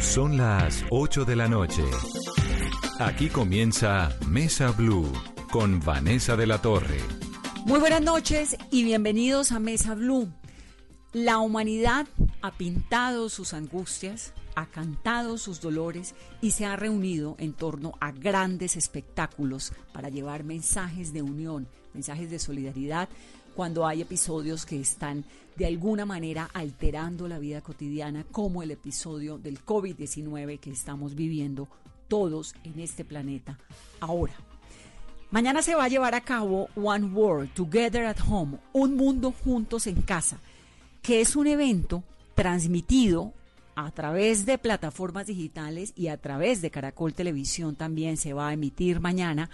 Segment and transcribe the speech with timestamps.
[0.00, 1.84] Son las 8 de la noche.
[2.98, 5.12] Aquí comienza Mesa Blue
[5.52, 6.98] con Vanessa de la Torre.
[7.66, 10.32] Muy buenas noches y bienvenidos a Mesa Blue.
[11.12, 12.06] La humanidad
[12.40, 18.10] ha pintado sus angustias, ha cantado sus dolores y se ha reunido en torno a
[18.10, 23.10] grandes espectáculos para llevar mensajes de unión, mensajes de solidaridad
[23.54, 25.24] cuando hay episodios que están
[25.56, 31.68] de alguna manera alterando la vida cotidiana, como el episodio del COVID-19 que estamos viviendo
[32.08, 33.58] todos en este planeta
[34.00, 34.34] ahora.
[35.30, 39.86] Mañana se va a llevar a cabo One World Together at Home, un mundo juntos
[39.86, 40.40] en casa,
[41.02, 42.02] que es un evento
[42.34, 43.32] transmitido
[43.76, 48.52] a través de plataformas digitales y a través de Caracol Televisión también se va a
[48.52, 49.50] emitir mañana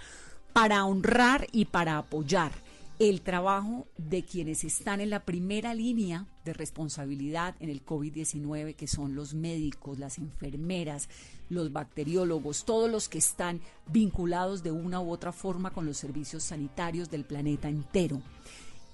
[0.51, 2.51] para honrar y para apoyar
[2.99, 8.87] el trabajo de quienes están en la primera línea de responsabilidad en el COVID-19, que
[8.87, 11.07] son los médicos, las enfermeras,
[11.49, 16.43] los bacteriólogos, todos los que están vinculados de una u otra forma con los servicios
[16.43, 18.21] sanitarios del planeta entero.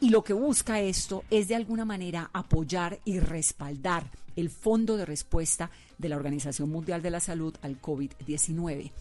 [0.01, 5.05] Y lo que busca esto es de alguna manera apoyar y respaldar el fondo de
[5.05, 8.91] respuesta de la Organización Mundial de la Salud al COVID-19.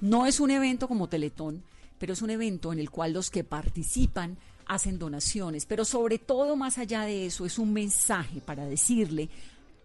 [0.00, 1.62] No es un evento como Teletón,
[2.02, 4.36] pero es un evento en el cual los que participan
[4.66, 9.28] hacen donaciones, pero sobre todo más allá de eso es un mensaje para decirle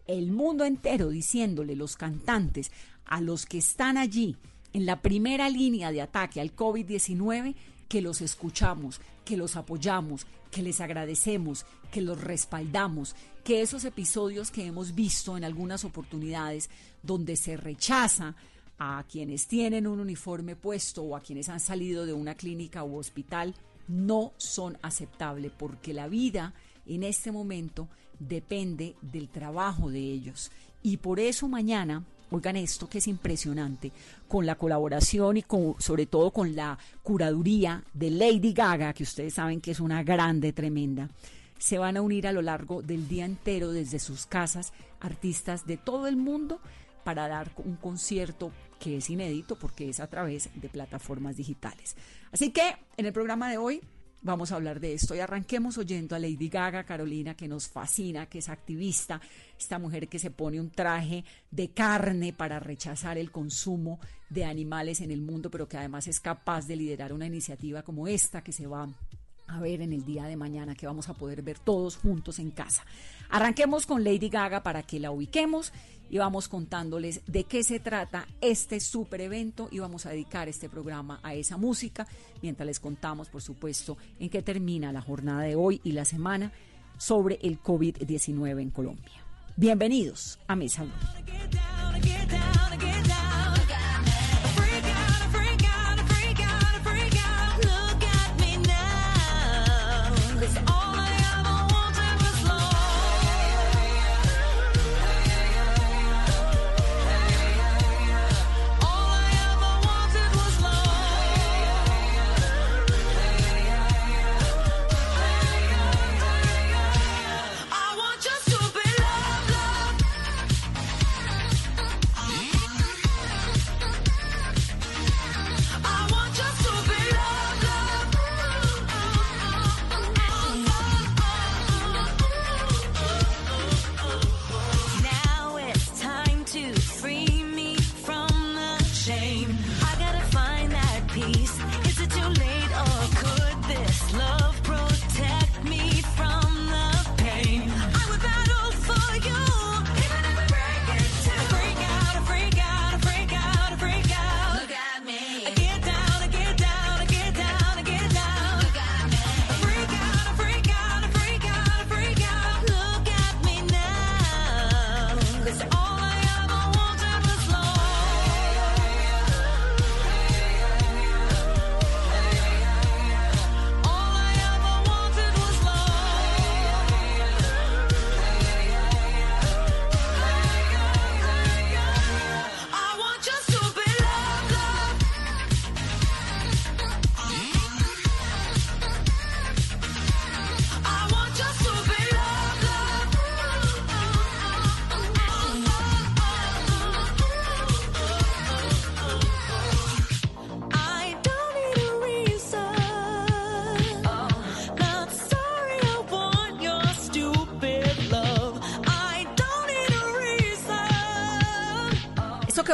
[0.08, 2.72] el mundo entero, diciéndole los cantantes
[3.06, 4.36] a los que están allí
[4.74, 7.54] en la primera línea de ataque al COVID-19
[7.88, 14.50] que los escuchamos, que los apoyamos, que les agradecemos, que los respaldamos, que esos episodios
[14.50, 16.72] que hemos visto en algunas oportunidades
[17.04, 18.36] donde se rechaza
[18.80, 22.98] a quienes tienen un uniforme puesto o a quienes han salido de una clínica u
[22.98, 23.56] hospital
[23.88, 26.54] no son aceptables porque la vida
[26.86, 27.88] en este momento
[28.20, 30.52] depende del trabajo de ellos.
[30.84, 33.92] Y por eso mañana, oigan esto que es impresionante,
[34.28, 39.36] con la colaboración y con, sobre todo con la curaduría de Lady Gaga, que ustedes
[39.36, 41.10] saben que es una grande, tremenda,
[41.58, 45.78] se van a unir a lo largo del día entero desde sus casas artistas de
[45.78, 46.60] todo el mundo
[47.04, 51.96] para dar un concierto que es inédito porque es a través de plataformas digitales.
[52.32, 53.82] Así que en el programa de hoy
[54.22, 58.28] vamos a hablar de esto y arranquemos oyendo a Lady Gaga, Carolina, que nos fascina,
[58.28, 59.22] que es activista,
[59.58, 64.00] esta mujer que se pone un traje de carne para rechazar el consumo
[64.30, 68.08] de animales en el mundo, pero que además es capaz de liderar una iniciativa como
[68.08, 68.88] esta que se va
[69.48, 72.52] a ver en el día de mañana que vamos a poder ver todos juntos en
[72.52, 72.86] casa.
[73.30, 75.74] Arranquemos con Lady Gaga para que la ubiquemos
[76.10, 80.70] y vamos contándoles de qué se trata este super evento y vamos a dedicar este
[80.70, 82.08] programa a esa música
[82.42, 86.52] mientras les contamos, por supuesto, en qué termina la jornada de hoy y la semana
[86.98, 89.24] sobre el COVID-19 en Colombia.
[89.56, 90.86] Bienvenidos a Mesa
[92.28, 93.27] esto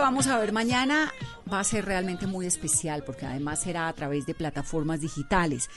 [0.04, 1.14] vamos a ver mañana
[1.52, 5.70] va a ser realmente muy especial porque además será a través de plataformas digitales.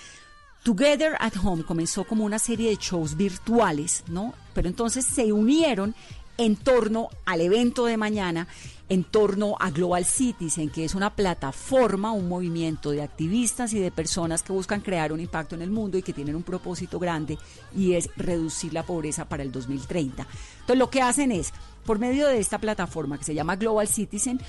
[0.65, 4.35] Together at Home comenzó como una serie de shows virtuales, ¿no?
[4.53, 5.95] Pero entonces se unieron
[6.39, 8.49] en torno al evento de mañana,
[8.89, 13.91] en torno a Global Citizen, que es una plataforma, un movimiento de activistas y de
[13.91, 17.39] personas que buscan crear un impacto en el mundo y que tienen un propósito grande
[17.75, 20.27] y es reducir la pobreza para el 2030.
[20.61, 21.53] Entonces lo que hacen es,
[21.85, 24.41] por medio de esta plataforma que se llama Global Citizen,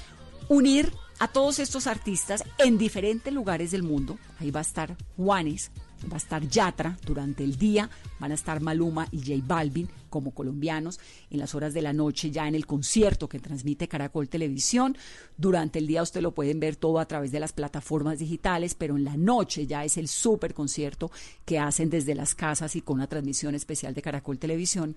[0.50, 4.18] unir a todos estos artistas en diferentes lugares del mundo.
[4.40, 5.72] Ahí va a estar Juanes,
[6.10, 7.90] va a estar Yatra durante el día,
[8.20, 11.00] van a estar Maluma y J Balvin como colombianos,
[11.30, 14.98] en las horas de la noche ya en el concierto que transmite Caracol Televisión,
[15.38, 18.98] durante el día usted lo pueden ver todo a través de las plataformas digitales, pero
[18.98, 21.12] en la noche ya es el super concierto
[21.46, 24.96] que hacen desde las casas y con una transmisión especial de Caracol Televisión.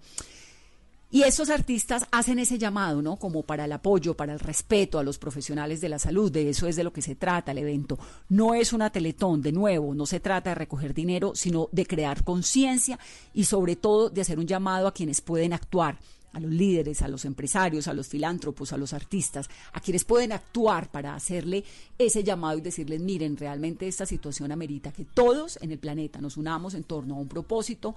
[1.13, 3.17] Y esos artistas hacen ese llamado, ¿no?
[3.17, 6.31] Como para el apoyo, para el respeto a los profesionales de la salud.
[6.31, 7.99] De eso es de lo que se trata el evento.
[8.29, 12.23] No es una teletón, de nuevo, no se trata de recoger dinero, sino de crear
[12.23, 12.97] conciencia
[13.35, 15.99] y sobre todo de hacer un llamado a quienes pueden actuar
[16.33, 20.33] a los líderes, a los empresarios, a los filántropos, a los artistas, a quienes pueden
[20.33, 21.65] actuar para hacerle
[21.99, 26.37] ese llamado y decirles, miren, realmente esta situación amerita que todos en el planeta nos
[26.37, 27.95] unamos en torno a un propósito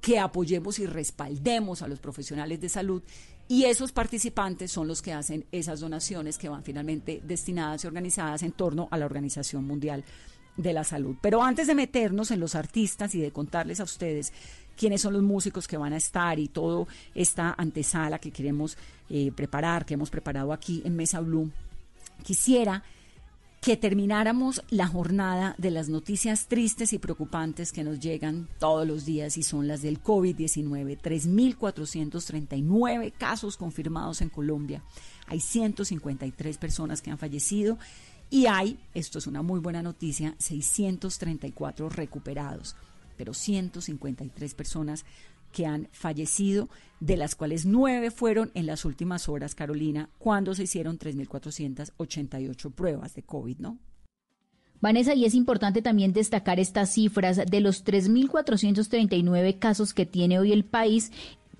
[0.00, 3.02] que apoyemos y respaldemos a los profesionales de salud
[3.48, 8.42] y esos participantes son los que hacen esas donaciones que van finalmente destinadas y organizadas
[8.42, 10.04] en torno a la Organización Mundial
[10.56, 11.16] de la Salud.
[11.20, 14.32] Pero antes de meternos en los artistas y de contarles a ustedes
[14.76, 18.78] quiénes son los músicos que van a estar y toda esta antesala que queremos
[19.10, 21.50] eh, preparar, que hemos preparado aquí en Mesa Blue,
[22.22, 22.82] quisiera
[23.64, 29.06] que termináramos la jornada de las noticias tristes y preocupantes que nos llegan todos los
[29.06, 31.00] días y son las del COVID-19.
[31.00, 34.82] 3.439 casos confirmados en Colombia.
[35.28, 37.78] Hay 153 personas que han fallecido
[38.28, 42.76] y hay, esto es una muy buena noticia, 634 recuperados,
[43.16, 45.06] pero 153 personas
[45.54, 46.68] que han fallecido,
[46.98, 53.14] de las cuales nueve fueron en las últimas horas, Carolina, cuando se hicieron 3.488 pruebas
[53.14, 53.78] de COVID, ¿no?
[54.80, 60.52] Vanessa, y es importante también destacar estas cifras de los 3.439 casos que tiene hoy
[60.52, 61.12] el país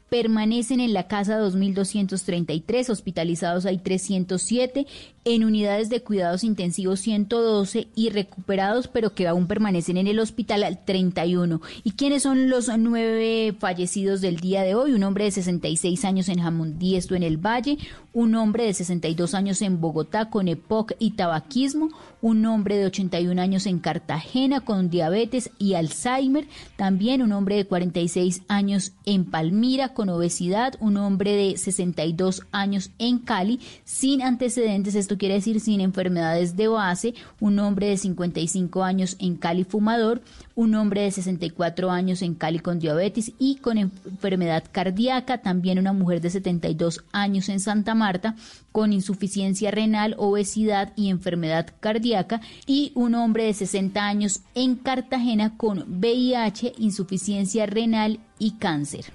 [0.09, 4.87] permanecen en la casa 2.233, hospitalizados hay 307,
[5.25, 10.81] en unidades de cuidados intensivos 112 y recuperados, pero que aún permanecen en el hospital
[10.85, 11.61] 31.
[11.83, 14.93] ¿Y quiénes son los nueve fallecidos del día de hoy?
[14.93, 17.79] Un hombre de 66 años en Jamundí, esto en el Valle,
[18.14, 21.90] un hombre de 62 años en Bogotá con EPOC y tabaquismo,
[22.22, 26.46] un hombre de 81 años en Cartagena con diabetes y Alzheimer,
[26.76, 32.93] también un hombre de 46 años en Palmira con obesidad, un hombre de 62 años
[32.99, 38.84] en Cali sin antecedentes, esto quiere decir sin enfermedades de base, un hombre de 55
[38.84, 40.22] años en Cali fumador,
[40.55, 45.93] un hombre de 64 años en Cali con diabetes y con enfermedad cardíaca, también una
[45.93, 48.37] mujer de 72 años en Santa Marta
[48.73, 55.56] con insuficiencia renal, obesidad y enfermedad cardíaca y un hombre de 60 años en Cartagena
[55.56, 59.06] con VIH, insuficiencia renal y cáncer.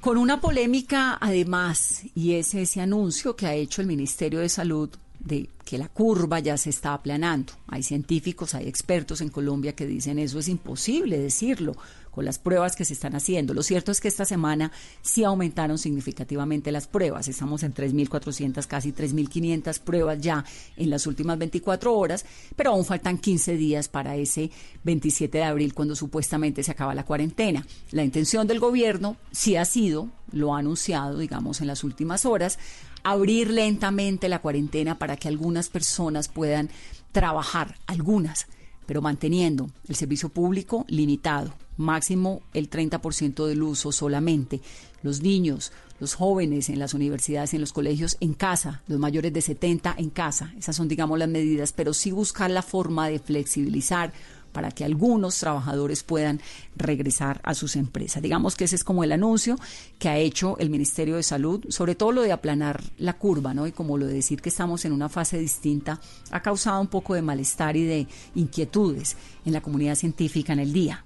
[0.00, 4.90] Con una polémica además, y es ese anuncio que ha hecho el Ministerio de Salud
[5.24, 7.54] de que la curva ya se está aplanando.
[7.66, 11.74] Hay científicos, hay expertos en Colombia que dicen eso es imposible decirlo
[12.10, 13.54] con las pruebas que se están haciendo.
[13.54, 14.70] Lo cierto es que esta semana
[15.02, 17.26] sí aumentaron significativamente las pruebas.
[17.26, 20.44] Estamos en 3.400, casi 3.500 pruebas ya
[20.76, 24.50] en las últimas 24 horas, pero aún faltan 15 días para ese
[24.84, 27.66] 27 de abril cuando supuestamente se acaba la cuarentena.
[27.90, 32.60] La intención del gobierno sí ha sido, lo ha anunciado, digamos, en las últimas horas,
[33.04, 36.70] abrir lentamente la cuarentena para que algunas personas puedan
[37.12, 38.48] trabajar, algunas,
[38.86, 44.60] pero manteniendo el servicio público limitado, máximo el 30% del uso solamente.
[45.02, 45.70] Los niños,
[46.00, 50.10] los jóvenes en las universidades en los colegios en casa, los mayores de 70 en
[50.10, 50.52] casa.
[50.58, 54.12] Esas son, digamos, las medidas, pero sí buscar la forma de flexibilizar
[54.54, 56.40] para que algunos trabajadores puedan
[56.76, 58.22] regresar a sus empresas.
[58.22, 59.58] Digamos que ese es como el anuncio
[59.98, 63.66] que ha hecho el Ministerio de Salud, sobre todo lo de aplanar la curva, ¿no?
[63.66, 67.14] Y como lo de decir que estamos en una fase distinta, ha causado un poco
[67.14, 71.04] de malestar y de inquietudes en la comunidad científica en el día.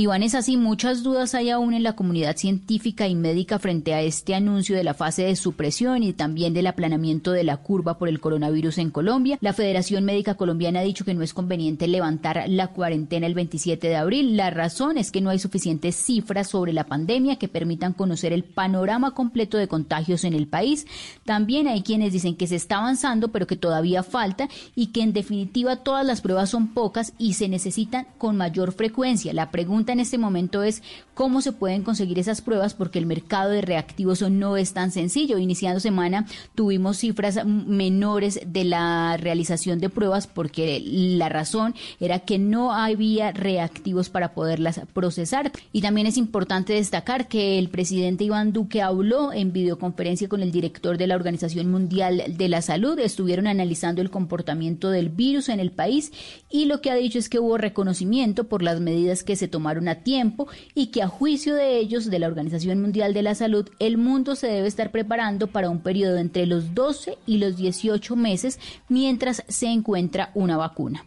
[0.00, 4.00] Iván, es así, muchas dudas hay aún en la comunidad científica y médica frente a
[4.00, 8.08] este anuncio de la fase de supresión y también del aplanamiento de la curva por
[8.08, 9.38] el coronavirus en Colombia.
[9.40, 13.88] La Federación Médica Colombiana ha dicho que no es conveniente levantar la cuarentena el 27
[13.88, 14.36] de abril.
[14.36, 18.44] La razón es que no hay suficientes cifras sobre la pandemia que permitan conocer el
[18.44, 20.86] panorama completo de contagios en el país.
[21.24, 25.12] También hay quienes dicen que se está avanzando, pero que todavía falta y que en
[25.12, 29.32] definitiva todas las pruebas son pocas y se necesitan con mayor frecuencia.
[29.32, 30.82] La pregunta en este momento es
[31.14, 35.38] cómo se pueden conseguir esas pruebas porque el mercado de reactivos no es tan sencillo.
[35.38, 42.38] Iniciando semana tuvimos cifras menores de la realización de pruebas porque la razón era que
[42.38, 45.52] no había reactivos para poderlas procesar.
[45.72, 50.52] Y también es importante destacar que el presidente Iván Duque habló en videoconferencia con el
[50.52, 52.98] director de la Organización Mundial de la Salud.
[52.98, 56.12] Estuvieron analizando el comportamiento del virus en el país
[56.50, 59.77] y lo que ha dicho es que hubo reconocimiento por las medidas que se tomaron
[59.86, 63.68] a tiempo y que a juicio de ellos, de la Organización Mundial de la Salud,
[63.78, 68.16] el mundo se debe estar preparando para un periodo entre los 12 y los 18
[68.16, 68.58] meses
[68.88, 71.04] mientras se encuentra una vacuna.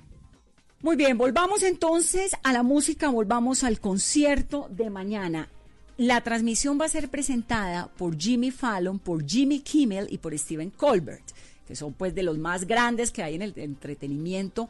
[0.83, 5.49] Muy bien, volvamos entonces a la música, volvamos al concierto de mañana.
[5.97, 10.71] La transmisión va a ser presentada por Jimmy Fallon, por Jimmy Kimmel y por Stephen
[10.71, 11.21] Colbert,
[11.67, 14.69] que son pues de los más grandes que hay en el entretenimiento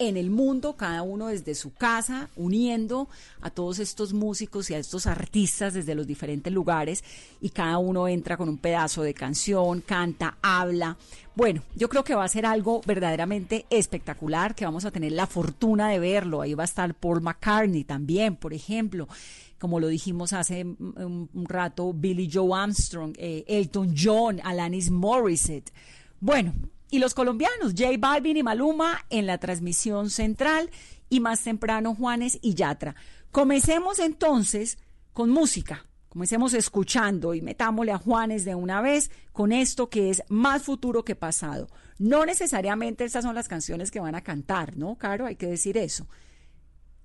[0.00, 3.08] en el mundo, cada uno desde su casa, uniendo
[3.42, 7.04] a todos estos músicos y a estos artistas desde los diferentes lugares
[7.40, 10.96] y cada uno entra con un pedazo de canción, canta, habla.
[11.36, 15.26] Bueno, yo creo que va a ser algo verdaderamente espectacular, que vamos a tener la
[15.26, 16.40] fortuna de verlo.
[16.40, 19.06] Ahí va a estar Paul McCartney también, por ejemplo
[19.58, 25.70] como lo dijimos hace un, rato, Billy Joe Armstrong, eh, Elton John, Alanis Morissette.
[26.18, 26.54] Bueno,
[26.90, 30.70] y los colombianos, J Balvin y Maluma en la transmisión central
[31.08, 32.94] y más temprano Juanes y Yatra.
[33.30, 34.78] Comencemos entonces
[35.12, 35.86] con música.
[36.08, 41.04] Comencemos escuchando y metámosle a Juanes de una vez con esto que es más futuro
[41.04, 41.68] que pasado.
[41.98, 45.26] No necesariamente estas son las canciones que van a cantar, ¿no, Caro?
[45.26, 46.08] Hay que decir eso.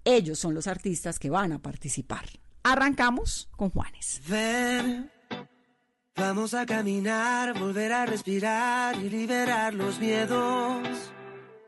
[0.03, 2.25] Ellos son los artistas que van a participar.
[2.63, 4.21] Arrancamos con Juanes.
[6.17, 10.87] Vamos a caminar, volver a respirar y liberar los miedos.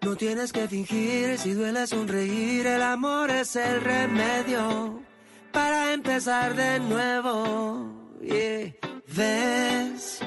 [0.02, 5.02] No tienes que fingir, si duele sonreír, el amor es el remedio
[5.52, 7.92] para empezar de nuevo.
[8.22, 10.20] ¿Ves?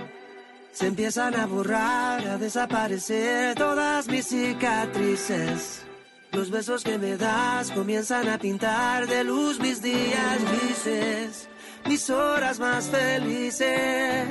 [0.73, 5.83] Se empiezan a borrar, a desaparecer todas mis cicatrices.
[6.33, 11.50] Los besos que me das comienzan a pintar de luz mis días grises
[11.87, 14.27] mis horas más felices.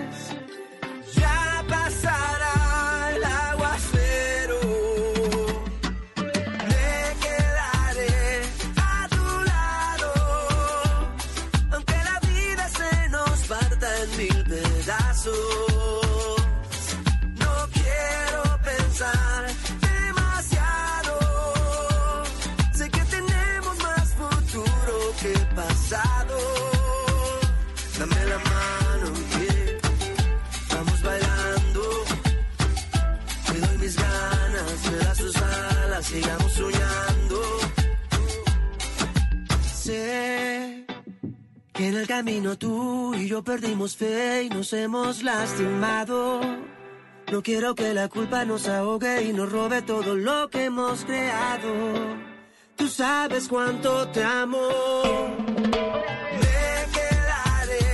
[42.10, 46.42] Camino tú y yo perdimos fe y nos hemos lastimado.
[47.32, 51.72] No quiero que la culpa nos ahogue y nos robe todo lo que hemos creado.
[52.76, 54.60] Tú sabes cuánto te amo.
[56.42, 57.90] Me quedaré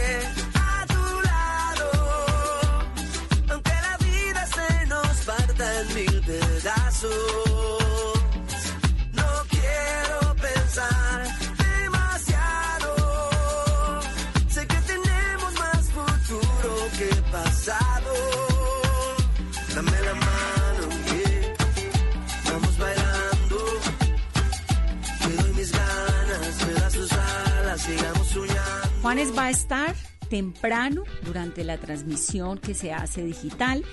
[29.06, 29.96] Juanes va a estar
[30.32, 33.86] temprano durante la transmisión que se hace digital.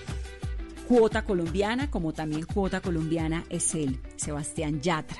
[0.89, 5.19] Cuota colombiana, como también cuota colombiana es él, Sebastián Yatra,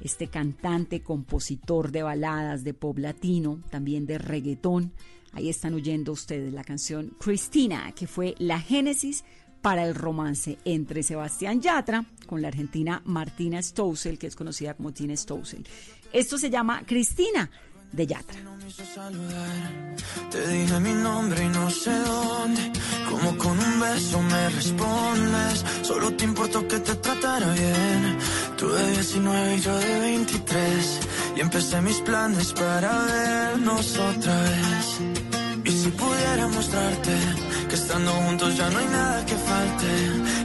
[0.00, 4.92] este cantante, compositor de baladas, de pop latino, también de reggaetón.
[5.32, 9.24] Ahí están oyendo ustedes la canción Cristina, que fue la génesis
[9.60, 14.92] para el romance entre Sebastián Yatra con la argentina Martina Stousel, que es conocida como
[14.92, 15.66] Tina Stousel.
[16.12, 17.50] Esto se llama Cristina
[17.92, 18.38] de Yatra.
[20.30, 22.72] Te dije mi nombre y no sé dónde.
[23.10, 25.64] Como con un beso me respondes.
[25.82, 28.18] Solo te importó que te tratara bien.
[28.56, 31.00] Tú de 19 y yo de 23.
[31.36, 35.00] Y empecé mis planes para vernos otra vez.
[35.64, 37.12] Y si pudiera mostrarte
[37.68, 39.86] que estando juntos ya no hay nada que falte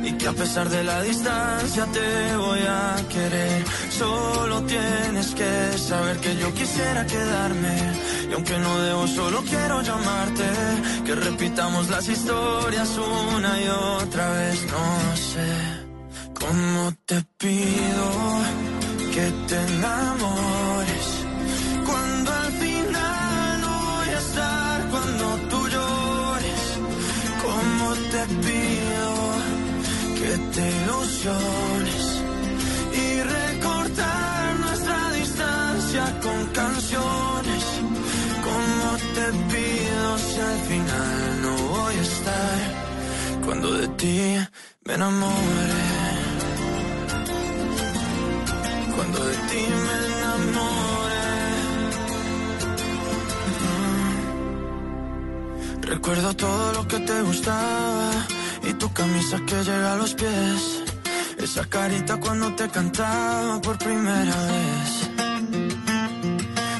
[0.07, 3.63] y que a pesar de la distancia te voy a querer.
[3.89, 7.75] Solo tienes que saber que yo quisiera quedarme
[8.29, 10.47] y aunque no debo solo quiero llamarte,
[11.05, 12.89] que repitamos las historias
[13.35, 14.65] una y otra vez.
[14.75, 15.49] No sé
[16.39, 18.07] cómo te pido
[19.13, 20.56] que te enamores
[31.25, 37.63] y recortar nuestra distancia con canciones.
[38.43, 42.59] Cómo te pido si al final no voy a estar
[43.45, 44.37] cuando de ti
[44.85, 45.83] me enamore.
[48.95, 51.17] Cuando de ti me enamore.
[55.81, 58.11] Recuerdo todo lo que te gustaba
[58.69, 60.86] y tu camisa que llega a los pies.
[61.49, 64.91] Esa carita cuando te cantaba por primera vez.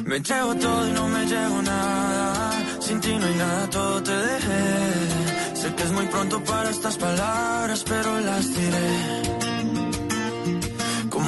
[0.03, 2.51] Me llevo todo y no me llevo nada.
[2.81, 5.55] Sin ti no hay nada, todo te dejé.
[5.55, 9.36] Sé que es muy pronto para estas palabras, pero las diré.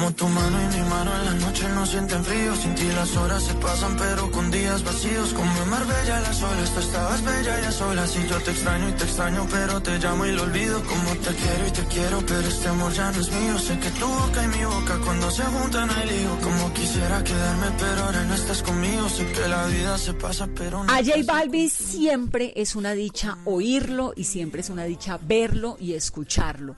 [0.00, 2.56] Como tu mano y mi mano en la noche no sienten frío.
[2.56, 5.34] Sin ti las horas se pasan, pero con días vacíos.
[5.34, 8.16] Como en Marbella las olas, tú estabas bella y a solas.
[8.16, 10.82] Y yo te extraño y te extraño, pero te llamo y lo olvido.
[10.84, 13.58] Como te quiero y te quiero, pero este amor ya no es mío.
[13.58, 16.38] Sé que tu boca y mi boca cuando se juntan hay lío.
[16.40, 19.06] Como quisiera quedarme, pero ahora no estás conmigo.
[19.10, 20.90] Sé que la vida se pasa, pero no.
[20.90, 25.92] A J Balvin siempre es una dicha oírlo y siempre es una dicha verlo y
[25.92, 26.74] escucharlo.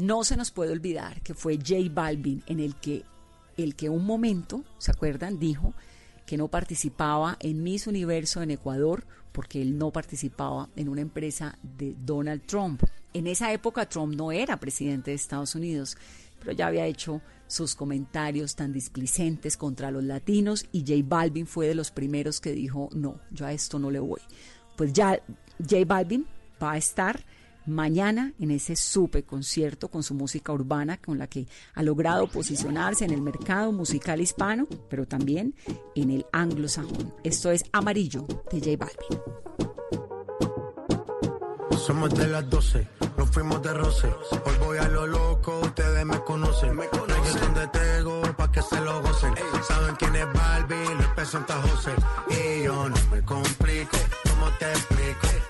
[0.00, 3.04] No se nos puede olvidar que fue J Balvin en el que
[3.58, 5.38] el que un momento, ¿se acuerdan?
[5.38, 5.74] Dijo
[6.24, 11.58] que no participaba en Miss Universo en Ecuador porque él no participaba en una empresa
[11.62, 12.82] de Donald Trump.
[13.12, 15.98] En esa época Trump no era presidente de Estados Unidos,
[16.38, 21.66] pero ya había hecho sus comentarios tan displicentes contra los latinos y J Balvin fue
[21.66, 24.20] de los primeros que dijo, no, yo a esto no le voy.
[24.78, 25.20] Pues ya
[25.58, 26.26] J Balvin
[26.62, 27.22] va a estar
[27.66, 33.04] mañana en ese super concierto con su música urbana con la que ha logrado posicionarse
[33.04, 35.54] en el mercado musical hispano, pero también
[35.94, 37.14] en el anglosajón.
[37.24, 39.40] Esto es Amarillo de J Balvin.
[41.78, 44.06] Somos de las 12, nos fuimos de roce.
[44.06, 46.76] Hoy voy a lo loco, ustedes me conocen.
[46.76, 49.34] Me conocen de Tego pa' que se lo gocen.
[49.66, 51.24] Saben quién es Barbie, Luis P.
[51.24, 51.92] Santa José.
[52.28, 53.96] Y yo no me complico,
[54.28, 55.49] ¿cómo te explico?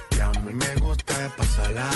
[0.43, 1.31] Me gusta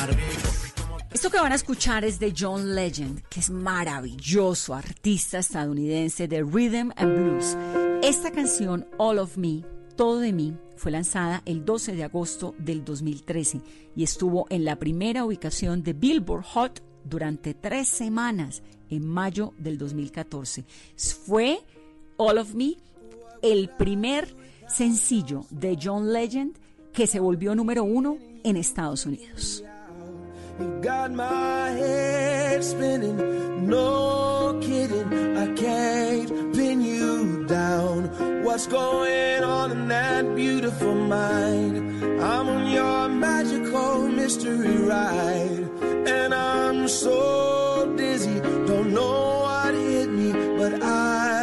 [0.07, 0.49] rico.
[0.79, 5.39] ¿Cómo te Esto que van a escuchar es de John Legend, que es maravilloso artista
[5.39, 7.57] estadounidense de rhythm and blues.
[8.03, 9.63] Esta canción, All of Me,
[9.95, 13.61] Todo de mí fue lanzada el 12 de agosto del 2013
[13.95, 19.77] y estuvo en la primera ubicación de Billboard Hot durante tres semanas en mayo del
[19.77, 20.65] 2014.
[21.25, 21.59] Fue
[22.17, 22.77] All of Me
[23.41, 24.35] el primer
[24.67, 26.64] sencillo de John Legend
[26.95, 29.63] que se volvió número uno en Estados Unidos.
[44.91, 45.65] I?
[46.85, 51.34] I'm so dizzy, don't know what hit me, but I'll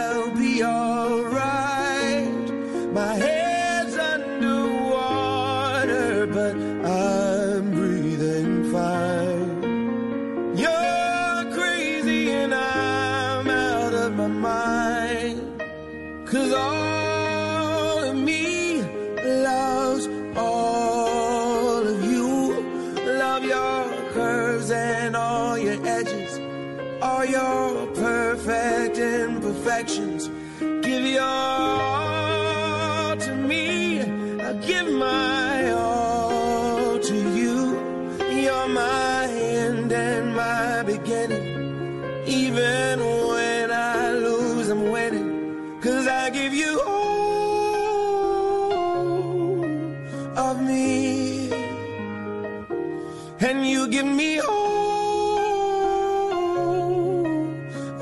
[54.03, 54.49] Give me all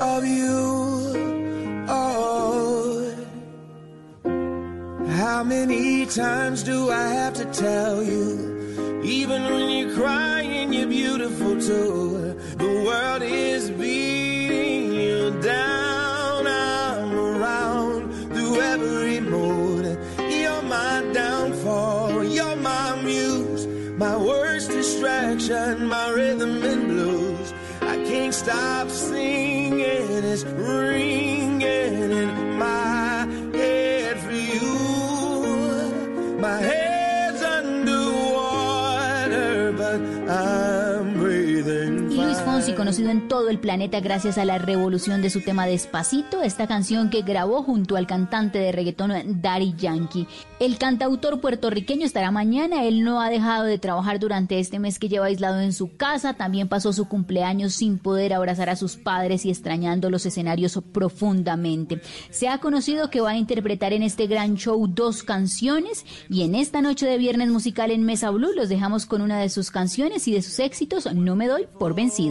[0.01, 1.85] of you.
[1.87, 3.13] Oh.
[5.05, 9.03] How many times do I have to tell you?
[9.03, 10.30] Even when you're crying,
[42.45, 46.67] Fonsi, conocido en todo el planeta gracias a la revolución de su tema Despacito, esta
[46.67, 50.27] canción que grabó junto al cantante de reggaetón Daddy Yankee.
[50.59, 55.09] El cantautor puertorriqueño estará mañana, él no ha dejado de trabajar durante este mes que
[55.09, 59.45] lleva aislado en su casa, también pasó su cumpleaños sin poder abrazar a sus padres
[59.45, 62.01] y extrañando los escenarios profundamente.
[62.29, 66.55] Se ha conocido que va a interpretar en este gran show dos canciones y en
[66.55, 70.27] esta noche de viernes musical en Mesa Blue los dejamos con una de sus canciones
[70.27, 72.30] y de sus éxitos, No me doy por vencido.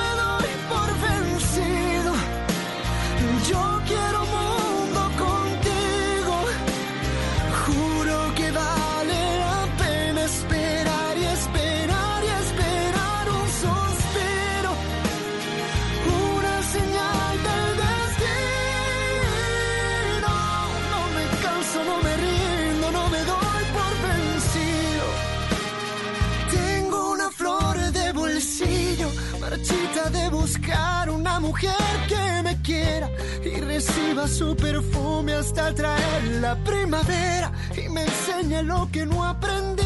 [31.41, 31.75] mujer
[32.07, 33.09] que me quiera
[33.43, 39.81] y reciba su perfume hasta traer la primavera y me enseñe lo que no aprendí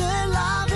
[0.00, 0.67] de la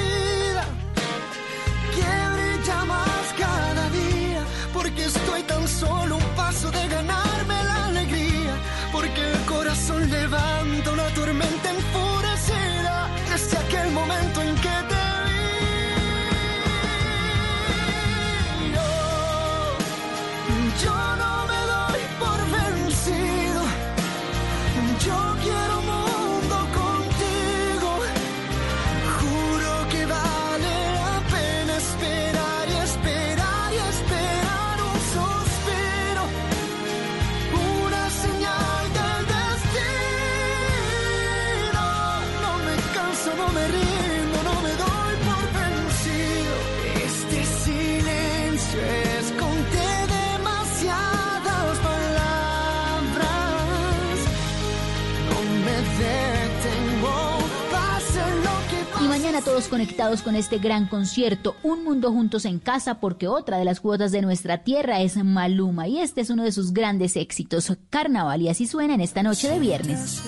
[59.53, 63.81] todos conectados con este gran concierto, Un Mundo Juntos en Casa, porque otra de las
[63.81, 68.41] cuotas de nuestra tierra es Maluma y este es uno de sus grandes éxitos, Carnaval,
[68.41, 70.23] y así suena en esta noche de viernes.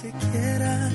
[0.00, 0.90] te quiera.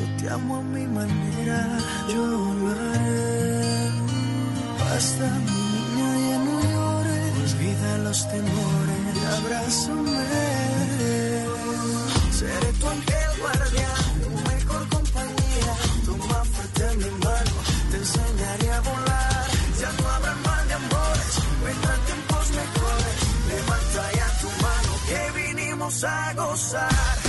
[12.31, 14.14] Seré tu ángel guardián,
[25.85, 27.24] vinimos a gozar.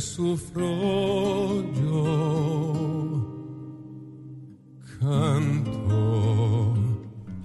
[0.00, 3.26] Sufro yo.
[4.98, 6.74] Canto.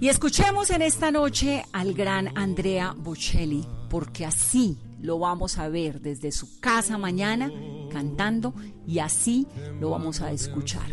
[0.00, 6.00] Y escuchemos en esta noche al gran Andrea Bocelli, porque así lo vamos a ver
[6.00, 7.50] desde su casa mañana
[7.90, 8.54] cantando
[8.86, 9.46] y así
[9.80, 10.90] lo vamos a escuchar.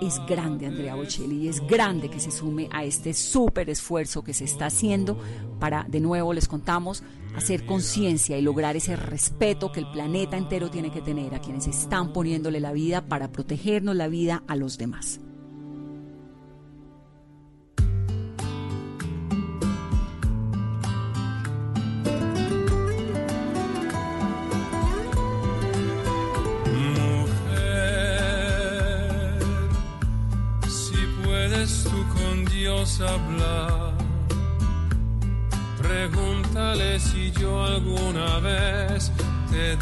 [0.00, 4.34] Es grande Andrea Bocelli y es grande que se sume a este súper esfuerzo que
[4.34, 5.18] se está haciendo
[5.58, 7.02] para, de nuevo les contamos,
[7.34, 11.66] hacer conciencia y lograr ese respeto que el planeta entero tiene que tener a quienes
[11.66, 15.20] están poniéndole la vida para protegernos la vida a los demás.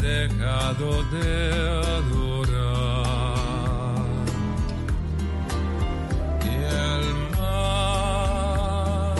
[0.01, 1.51] Dejado de
[1.99, 3.35] adorar.
[6.43, 6.53] Y
[6.89, 9.15] el mar,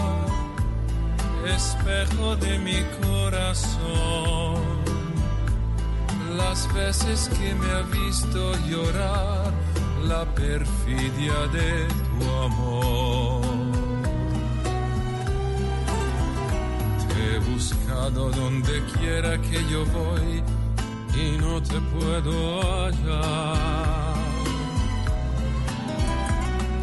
[1.45, 4.75] espejo de mi corazón
[6.37, 9.53] las veces que me ha visto llorar
[10.03, 13.41] la perfidia de tu amor.
[17.09, 20.43] Te he buscado donde quiera que yo voy
[21.15, 24.15] y no te puedo hallar.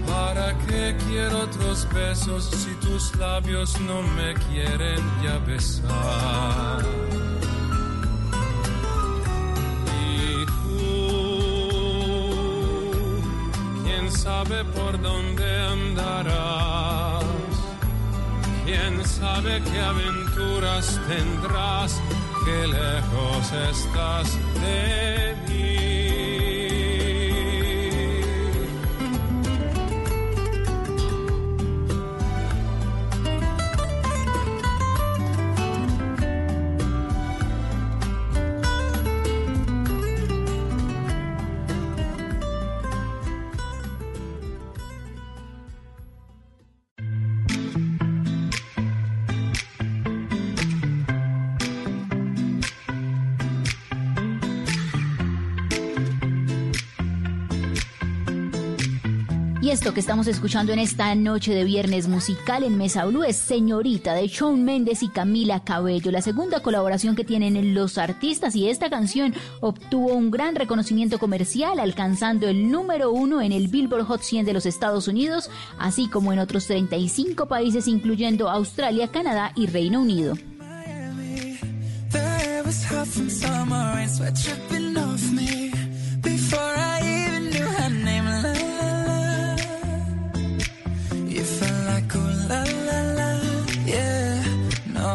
[0.07, 6.83] ¿Para qué quiero otros besos si tus labios no me quieren ya besar?
[13.85, 16.12] Quién sabe por dónde andarás,
[19.23, 22.03] sabe qué aventuras tendrás,
[22.45, 24.29] qué lejos estás
[24.61, 25.92] de mí.
[59.91, 64.29] Que estamos escuchando en esta noche de viernes musical en Mesa Blue es Señorita de
[64.29, 69.35] Shawn Méndez y Camila Cabello, la segunda colaboración que tienen los artistas y esta canción
[69.61, 74.53] obtuvo un gran reconocimiento comercial alcanzando el número uno en el Billboard Hot 100 de
[74.53, 80.37] los Estados Unidos, así como en otros 35 países incluyendo Australia, Canadá y Reino Unido.
[80.59, 81.59] Miami.
[91.35, 93.31] You felt like oh la la la,
[93.87, 94.45] yeah,
[94.97, 95.09] no.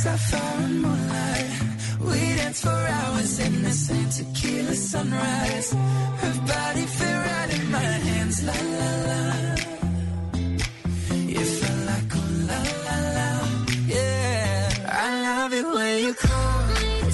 [0.00, 1.50] Sapphire moonlight,
[2.08, 3.72] We danced for hours in the
[4.16, 5.72] tequila sunrise.
[6.22, 9.22] Her body fit right in my hands, la la la.
[11.34, 13.30] You felt like oh la la la,
[13.94, 14.70] yeah.
[15.04, 17.10] I love it when you call me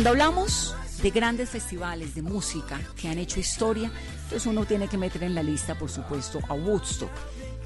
[0.00, 4.96] Cuando hablamos de grandes festivales de música que han hecho historia, entonces uno tiene que
[4.96, 7.10] meter en la lista, por supuesto, a Woodstock.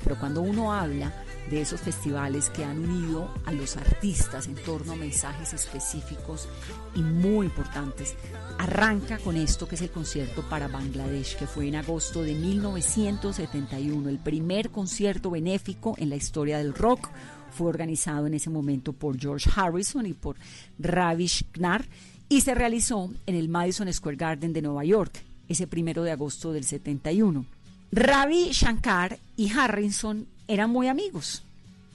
[0.03, 1.13] Pero cuando uno habla
[1.49, 6.49] de esos festivales que han unido a los artistas en torno a mensajes específicos
[6.97, 8.17] y muy importantes,
[8.59, 14.09] arranca con esto que es el concierto para Bangladesh, que fue en agosto de 1971,
[14.09, 17.11] el primer concierto benéfico en la historia del rock.
[17.53, 20.35] Fue organizado en ese momento por George Harrison y por
[20.81, 21.87] Ravish Knar
[22.29, 26.53] y se realizó en el Madison Square Garden de Nueva York, ese primero de agosto
[26.53, 27.45] del 71.
[27.93, 31.43] Ravi Shankar y Harrison eran muy amigos.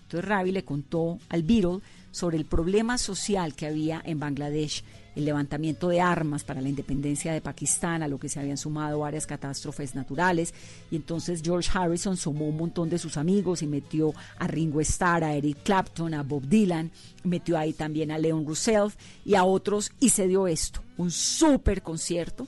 [0.03, 1.79] Entonces Ravi le contó al Beatle
[2.11, 4.83] sobre el problema social que había en Bangladesh,
[5.19, 8.99] el levantamiento de armas para la independencia de Pakistán, a lo que se habían sumado
[8.99, 10.53] varias catástrofes naturales.
[10.89, 15.23] Y entonces George Harrison sumó un montón de sus amigos y metió a Ringo Starr,
[15.23, 16.91] a Eric Clapton, a Bob Dylan,
[17.23, 18.89] metió ahí también a Leon Russell
[19.23, 22.47] y a otros y se dio esto, un súper concierto.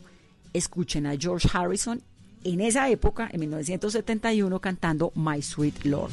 [0.54, 2.02] Escuchen a George Harrison
[2.44, 6.12] en esa época, en 1971, cantando My Sweet Lord.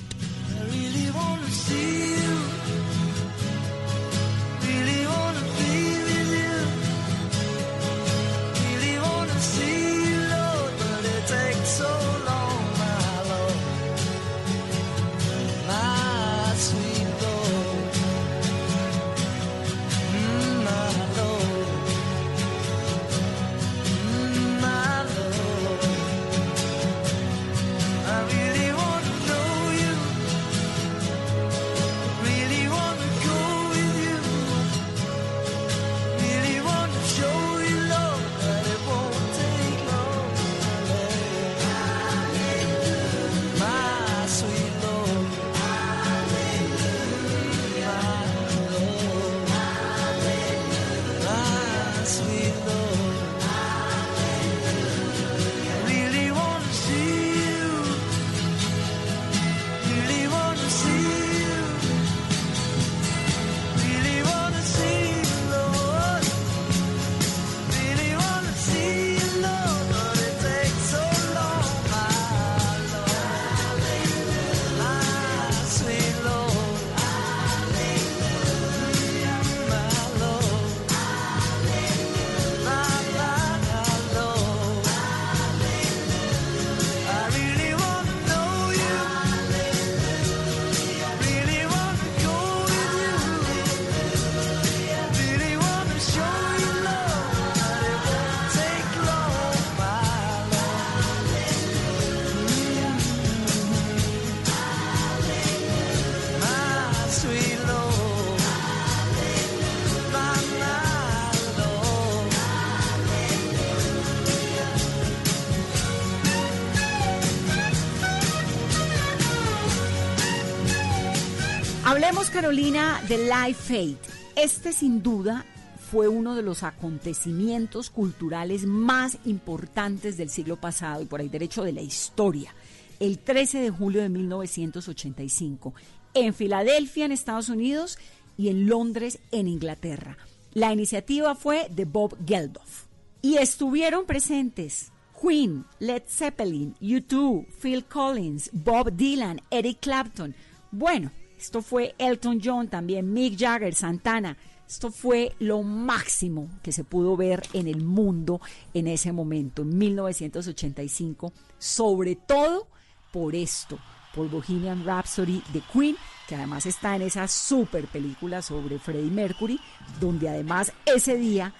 [122.30, 123.98] Carolina, de Live Fate.
[124.36, 125.44] Este, sin duda,
[125.90, 131.64] fue uno de los acontecimientos culturales más importantes del siglo pasado y por ahí derecho
[131.64, 132.54] de la historia.
[133.00, 135.74] El 13 de julio de 1985,
[136.14, 137.98] en Filadelfia, en Estados Unidos,
[138.36, 140.16] y en Londres, en Inglaterra.
[140.54, 142.86] La iniciativa fue de Bob Geldof.
[143.20, 150.34] Y estuvieron presentes Queen, Led Zeppelin, U2, Phil Collins, Bob Dylan, Eric Clapton.
[150.70, 154.36] Bueno, esto fue Elton John, también Mick Jagger, Santana.
[154.66, 158.40] Esto fue lo máximo que se pudo ver en el mundo
[158.74, 162.68] en ese momento, en 1985, sobre todo
[163.12, 163.78] por esto,
[164.14, 165.96] por Bohemian Rhapsody de Queen,
[166.28, 169.58] que además está en esa super película sobre Freddie Mercury,
[170.00, 171.54] donde además ese día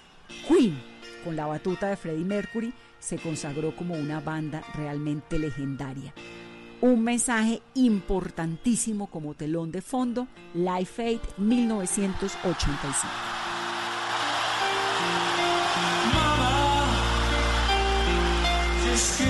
[0.47, 0.79] Queen,
[1.23, 6.13] con la batuta de Freddie Mercury, se consagró como una banda realmente legendaria.
[6.81, 13.07] Un mensaje importantísimo como telón de fondo, Life Aid 1985.
[18.85, 19.28] Just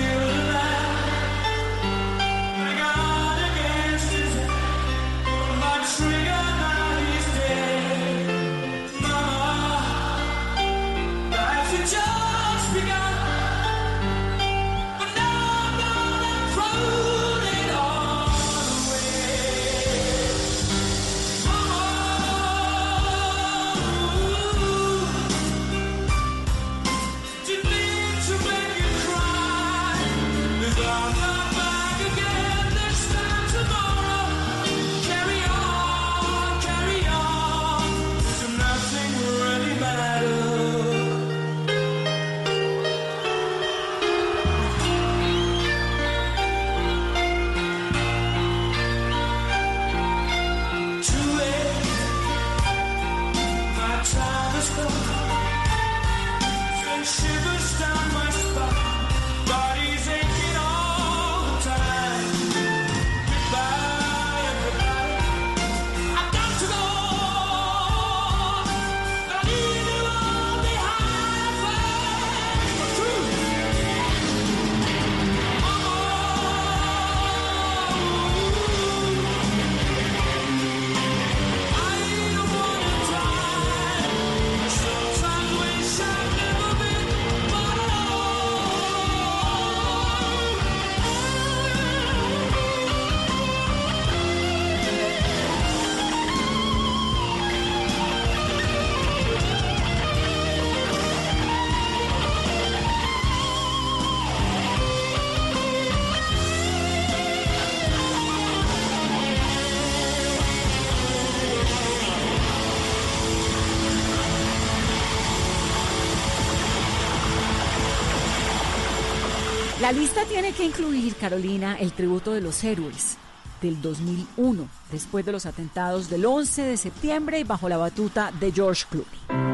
[119.90, 123.18] La lista tiene que incluir, Carolina, el tributo de los héroes
[123.60, 128.52] del 2001, después de los atentados del 11 de septiembre y bajo la batuta de
[128.52, 129.49] George Clooney.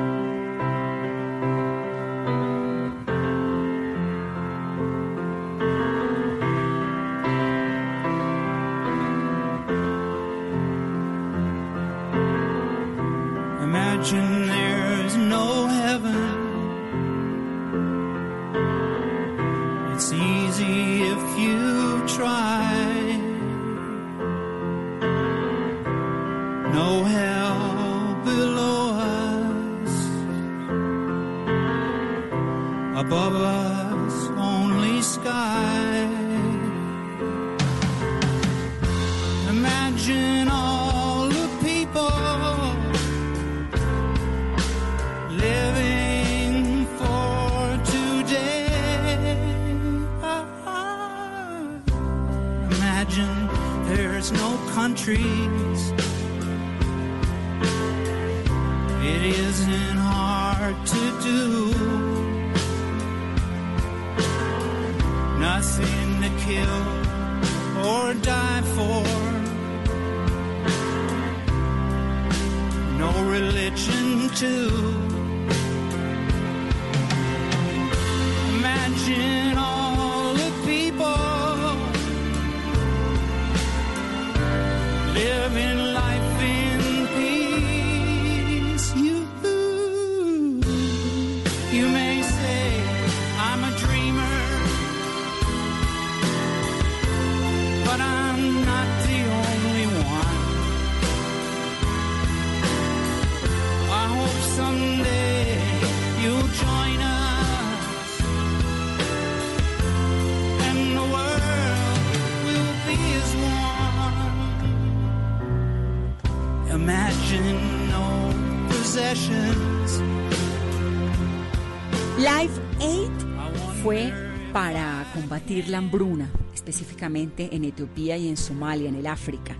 [125.66, 129.56] Combatir la hambruna, específicamente en Etiopía y en Somalia, en el África.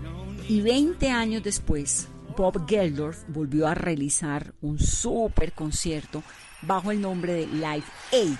[0.47, 6.23] Y 20 años después, Bob Geldorf volvió a realizar un super concierto
[6.61, 8.37] bajo el nombre de Life Aid.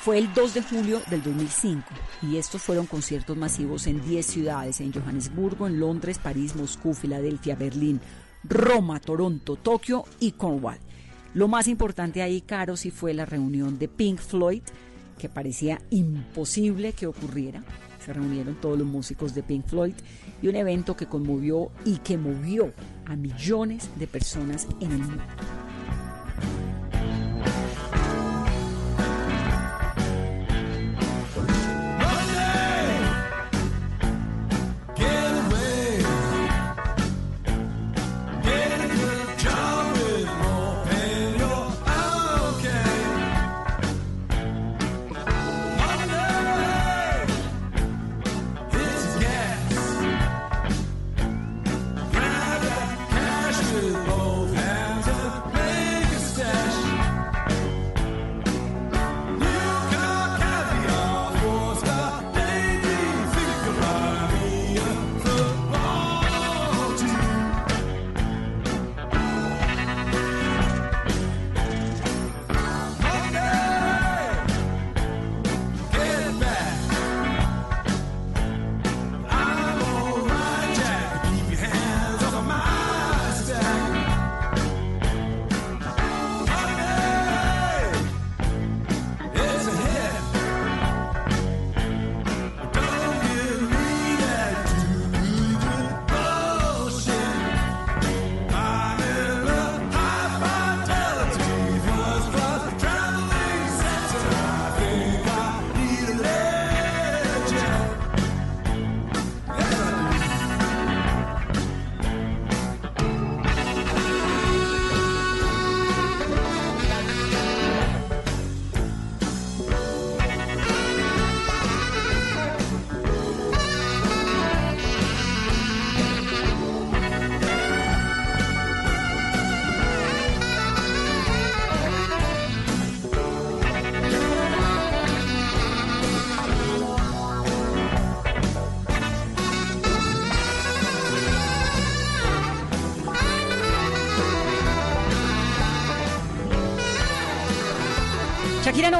[0.00, 1.82] Fue el 2 de julio del 2005
[2.22, 7.56] y estos fueron conciertos masivos en 10 ciudades, en Johannesburgo, en Londres, París, Moscú, Filadelfia,
[7.56, 8.00] Berlín,
[8.44, 10.78] Roma, Toronto, Tokio y Cornwall.
[11.34, 14.62] Lo más importante ahí, Caro, sí fue la reunión de Pink Floyd,
[15.18, 17.62] que parecía imposible que ocurriera.
[18.04, 19.94] Se reunieron todos los músicos de Pink Floyd
[20.40, 22.72] y un evento que conmovió y que movió
[23.04, 25.22] a millones de personas en el mundo.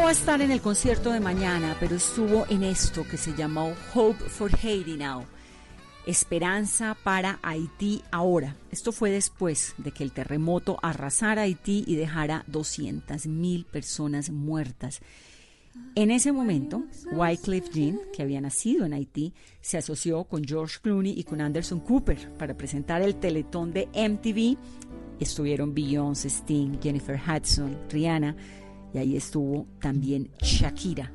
[0.07, 3.73] Va a estar en el concierto de mañana, pero estuvo en esto que se llamó
[3.93, 5.25] Hope for Haiti Now.
[6.07, 8.55] Esperanza para Haití ahora.
[8.71, 15.01] Esto fue después de que el terremoto arrasara Haití y dejara 200.000 personas muertas.
[15.97, 21.19] En ese momento, Wycliffe Jean, que había nacido en Haití, se asoció con George Clooney
[21.19, 24.57] y con Anderson Cooper para presentar el teletón de MTV.
[25.19, 28.37] Estuvieron Beyoncé, Sting, Jennifer Hudson, Rihanna
[28.97, 31.13] y ahí estuvo también Shakira.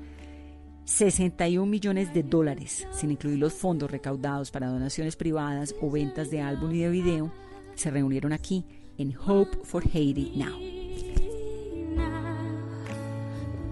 [0.85, 6.41] 61 millones de dólares, sin incluir los fondos recaudados para donaciones privadas o ventas de
[6.41, 7.31] álbum y de video,
[7.75, 8.65] se reunieron aquí
[8.97, 10.59] en Hope for Haiti Now.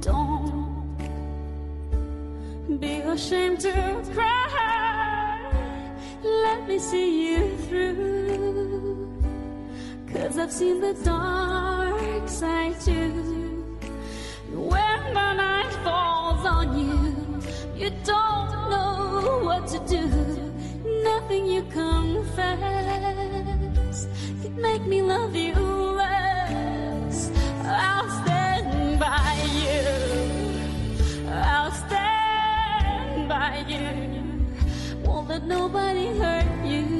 [0.01, 0.97] Don't
[2.79, 3.71] be ashamed to
[4.13, 5.39] cry.
[6.23, 9.07] Let me see you through.
[10.11, 13.48] Cause I've seen the dark side too.
[14.51, 17.15] When the night falls on you,
[17.75, 20.07] you don't know what to do.
[21.03, 22.59] Nothing you confess
[24.41, 27.31] can make me love you less.
[27.63, 29.81] I'll stand by you.
[31.29, 33.87] I'll stand by you.
[35.03, 36.98] Won't let nobody hurt you.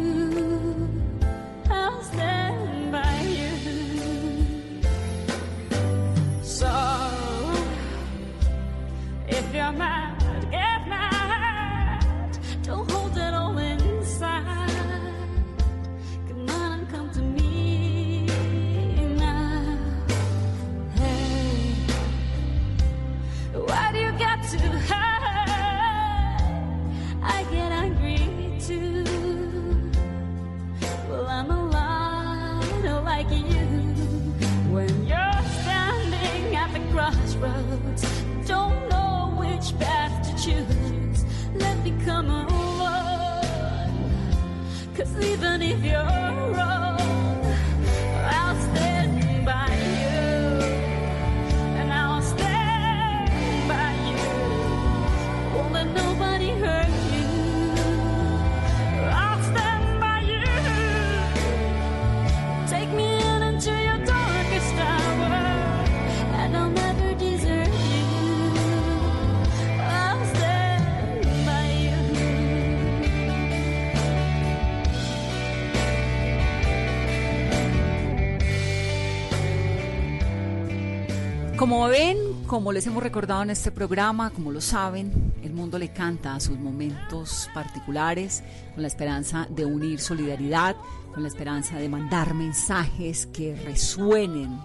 [81.70, 82.17] Como ven,
[82.47, 86.39] como les hemos recordado en este programa, como lo saben, el mundo le canta a
[86.39, 88.43] sus momentos particulares
[88.74, 90.76] con la esperanza de unir solidaridad,
[91.13, 94.59] con la esperanza de mandar mensajes que resuenen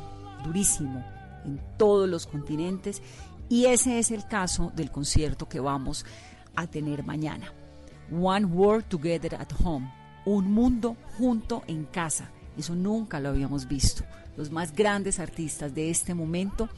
[0.45, 1.05] durísimo
[1.45, 3.03] en todos los continentes
[3.51, 6.07] y ese es el caso del concierto que vamos
[6.57, 7.53] a tener mañana.
[8.11, 9.93] One World Together at Home,
[10.25, 12.31] un mundo junto en casa.
[12.57, 14.05] Eso nunca lo habíamos visto.
[14.39, 16.69] Los más grandes artistas de este momento,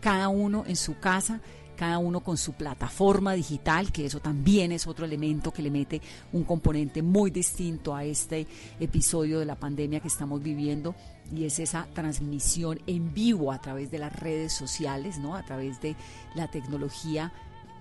[0.00, 1.40] cada uno en su casa,
[1.76, 6.02] cada uno con su plataforma digital, que eso también es otro elemento que le mete
[6.32, 8.48] un componente muy distinto a este
[8.80, 10.96] episodio de la pandemia que estamos viviendo
[11.32, 15.36] y es esa transmisión en vivo a través de las redes sociales, ¿no?
[15.36, 15.94] A través de
[16.34, 17.32] la tecnología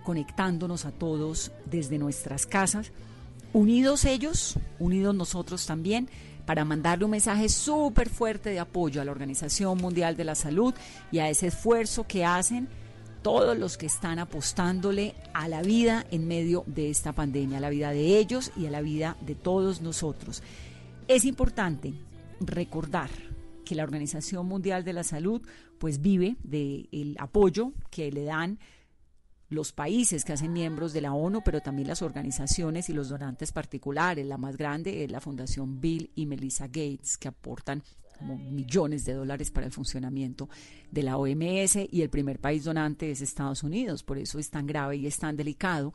[0.04, 2.92] conectándonos a todos desde nuestras casas,
[3.52, 6.08] unidos ellos, unidos nosotros también,
[6.48, 10.74] para mandarle un mensaje súper fuerte de apoyo a la Organización Mundial de la Salud
[11.12, 12.70] y a ese esfuerzo que hacen
[13.22, 17.70] todos los que están apostándole a la vida en medio de esta pandemia, a la
[17.70, 20.42] vida de ellos y a la vida de todos nosotros.
[21.10, 21.94] Es importante
[22.40, 23.10] recordar
[23.66, 25.42] que la Organización Mundial de la Salud
[25.80, 28.58] pues vive del apoyo que le dan
[29.50, 33.52] los países que hacen miembros de la ONU, pero también las organizaciones y los donantes
[33.52, 34.26] particulares.
[34.26, 37.82] La más grande es la Fundación Bill y Melissa Gates, que aportan
[38.18, 40.50] como millones de dólares para el funcionamiento
[40.92, 44.04] de la OMS y el primer país donante es Estados Unidos.
[44.04, 45.94] Por eso es tan grave y es tan delicado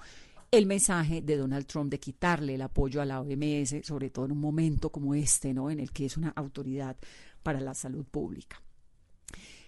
[0.51, 4.33] el mensaje de Donald Trump de quitarle el apoyo a la OMS, sobre todo en
[4.33, 5.71] un momento como este, ¿no?
[5.71, 6.97] en el que es una autoridad
[7.43, 8.63] para la salud pública.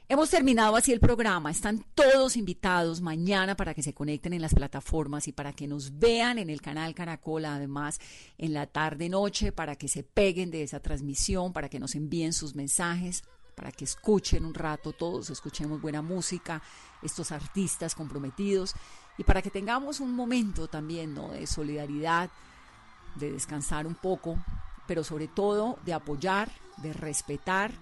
[0.06, 1.50] Hemos terminado así el programa.
[1.50, 5.98] Están todos invitados mañana para que se conecten en las plataformas y para que nos
[5.98, 7.98] vean en el canal Caracol, además
[8.36, 12.54] en la tarde-noche, para que se peguen de esa transmisión, para que nos envíen sus
[12.54, 13.24] mensajes,
[13.56, 16.62] para que escuchen un rato todos, escuchemos buena música,
[17.02, 18.74] estos artistas comprometidos
[19.16, 21.30] y para que tengamos un momento también ¿no?
[21.30, 22.28] de solidaridad,
[23.14, 24.36] de descansar un poco,
[24.86, 27.72] pero sobre todo de apoyar, de respetar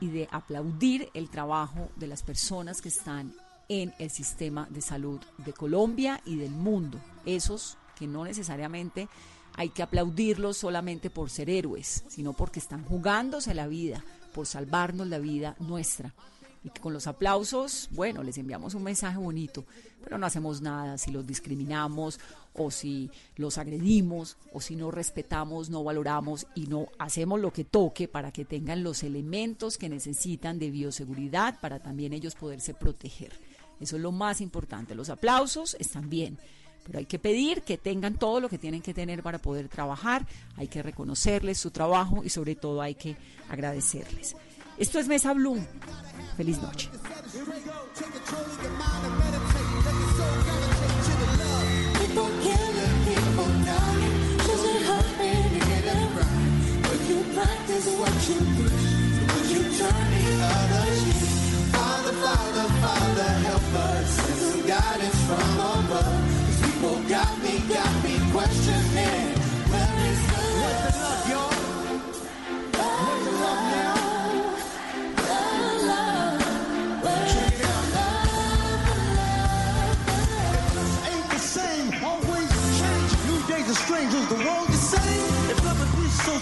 [0.00, 3.34] y de aplaudir el trabajo de las personas que están
[3.68, 6.98] en el sistema de salud de Colombia y del mundo.
[7.24, 9.08] Esos que no necesariamente
[9.54, 15.06] hay que aplaudirlos solamente por ser héroes, sino porque están jugándose la vida, por salvarnos
[15.06, 16.14] la vida nuestra.
[16.62, 19.64] Y que con los aplausos, bueno, les enviamos un mensaje bonito,
[20.02, 22.20] pero no hacemos nada si los discriminamos
[22.60, 27.64] o si los agredimos o si no respetamos, no valoramos y no hacemos lo que
[27.64, 33.32] toque para que tengan los elementos que necesitan de bioseguridad para también ellos poderse proteger.
[33.80, 34.94] Eso es lo más importante.
[34.94, 36.38] Los aplausos están bien,
[36.84, 40.26] pero hay que pedir que tengan todo lo que tienen que tener para poder trabajar,
[40.56, 43.16] hay que reconocerles su trabajo y sobre todo hay que
[43.48, 44.36] agradecerles.
[44.76, 45.58] Esto es Mesa Blue.
[46.36, 46.90] Feliz noche.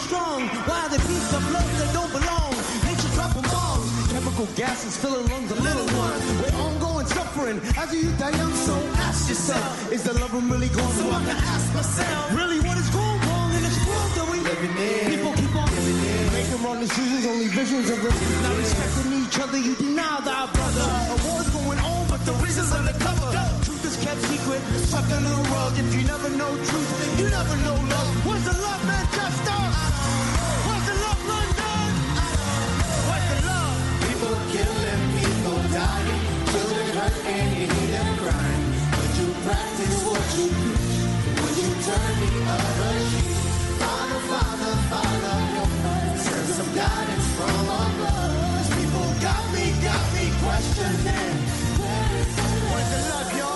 [0.08, 1.17] Strong, why the peace
[4.48, 6.24] chemical gases filling lungs of little ones.
[6.40, 7.60] We're ongoing suffering.
[7.76, 8.74] As you die young, so
[9.08, 10.92] ask yourself, is the love really gone?
[10.92, 14.38] So I can ask myself, really, what is going wrong in this world that we
[14.40, 15.16] living in?
[15.16, 15.68] People keep on
[16.32, 18.10] making wrong decisions, only visions of the
[18.42, 19.58] not respecting each other.
[19.58, 20.86] You deny thy brother.
[21.12, 23.30] A war's going on, but the reasons undercover.
[23.64, 25.72] Truth is kept secret, sucked under the rug.
[25.78, 27.78] If you never know truth, you never know
[34.52, 36.22] killing people, dying,
[36.52, 38.64] children hurt and you hate them crying.
[38.96, 40.88] Would you practice what you preach?
[41.40, 43.36] Would you turn the other cheek?
[43.82, 45.68] Father, Father, Father, your
[46.58, 48.64] some guidance from above.
[48.76, 51.36] People got me, got me questioning.
[52.70, 53.47] Where's the love, y'all?